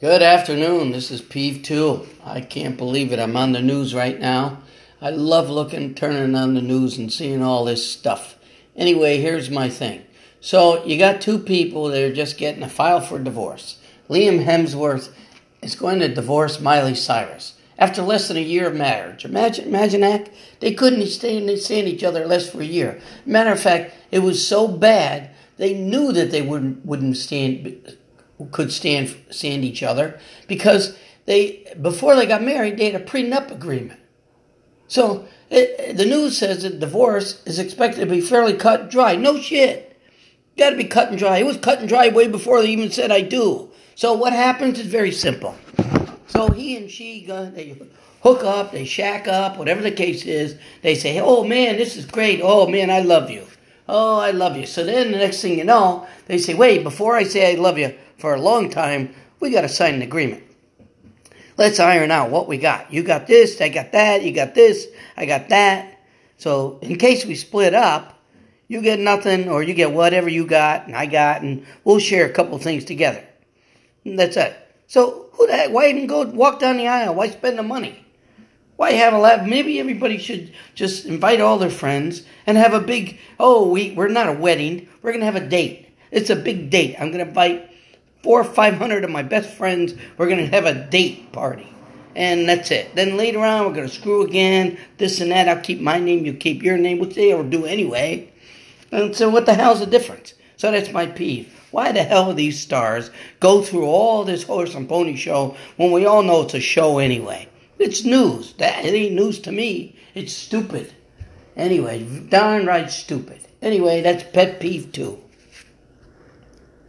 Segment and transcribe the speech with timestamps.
[0.00, 0.92] Good afternoon.
[0.92, 2.06] This is Peeve 2.
[2.24, 3.18] I can't believe it.
[3.18, 4.62] I'm on the news right now.
[5.00, 8.36] I love looking, turning on the news and seeing all this stuff.
[8.76, 10.04] Anyway, here's my thing.
[10.40, 13.80] So, you got two people that are just getting a file for divorce.
[14.08, 15.12] Liam Hemsworth
[15.62, 19.24] is going to divorce Miley Cyrus after less than a year of marriage.
[19.24, 20.32] Imagine, imagine that.
[20.60, 23.00] They couldn't stand, stand each other less for a year.
[23.26, 27.96] Matter of fact, it was so bad they knew that they wouldn't wouldn't stand
[28.46, 33.50] could stand stand each other because they before they got married they had a prenup
[33.50, 34.00] agreement.
[34.86, 39.16] So it, the news says that divorce is expected to be fairly cut and dry.
[39.16, 39.98] No shit,
[40.56, 41.38] got to be cut and dry.
[41.38, 43.70] It was cut and dry way before they even said I do.
[43.94, 45.56] So what happens is very simple.
[46.28, 47.76] So he and she they
[48.22, 50.56] hook up, they shack up, whatever the case is.
[50.82, 52.40] They say, "Oh man, this is great.
[52.42, 53.44] Oh man, I love you.
[53.88, 57.16] Oh, I love you." So then the next thing you know, they say, "Wait, before
[57.16, 60.44] I say I love you for a long time, we got to sign an agreement.
[61.56, 62.92] Let's iron out what we got.
[62.92, 64.22] You got this, I got that.
[64.22, 66.00] You got this, I got that.
[66.36, 68.18] So in case we split up."
[68.68, 72.26] You get nothing, or you get whatever you got and I got, and we'll share
[72.26, 73.24] a couple things together.
[74.04, 74.54] And that's it.
[74.86, 75.70] So who the heck?
[75.70, 77.14] Why even go walk down the aisle?
[77.14, 78.04] Why spend the money?
[78.76, 79.46] Why have a laugh?
[79.46, 83.18] Maybe everybody should just invite all their friends and have a big.
[83.40, 84.86] Oh, we we're not a wedding.
[85.00, 85.88] We're gonna have a date.
[86.10, 86.96] It's a big date.
[87.00, 87.67] I'm gonna invite
[88.22, 89.94] four or five hundred of my best friends.
[90.16, 91.68] We're gonna have a date party,
[92.14, 92.94] and that's it.
[92.94, 94.78] Then later on, we're gonna screw again.
[94.98, 95.48] This and that.
[95.48, 96.24] I'll keep my name.
[96.24, 98.30] You keep your name, which they will do anyway.
[98.90, 100.34] And so, what the hell's the difference?
[100.56, 101.54] So that's my peeve.
[101.70, 103.10] Why the hell do these stars
[103.40, 106.98] go through all this horse and pony show when we all know it's a show
[106.98, 107.48] anyway?
[107.78, 108.54] It's news.
[108.54, 109.96] That it ain't news to me.
[110.14, 110.92] It's stupid.
[111.56, 113.40] Anyway, darn right stupid.
[113.60, 115.20] Anyway, that's pet peeve too.